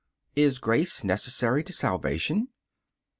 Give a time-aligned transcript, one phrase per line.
[0.35, 2.47] Is grace necessary to salvation?